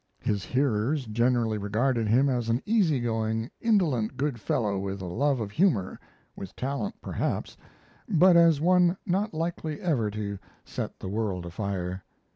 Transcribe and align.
His 0.23 0.43
hearers 0.43 1.05
generally 1.05 1.59
regarded 1.59 2.07
him 2.07 2.27
as 2.27 2.49
an 2.49 2.63
easygoing, 2.65 3.51
indolent 3.59 4.17
good 4.17 4.39
fellow 4.41 4.79
with 4.79 4.99
a 4.99 5.05
love 5.05 5.39
of 5.39 5.51
humor 5.51 5.99
with 6.35 6.55
talent, 6.55 6.95
perhaps 7.03 7.55
but 8.09 8.35
as 8.35 8.59
one 8.59 8.97
not 9.05 9.31
likely 9.31 9.79
ever 9.79 10.09
to 10.09 10.39
set 10.65 10.97
the 10.99 11.07
world 11.07 11.45
afire. 11.45 12.03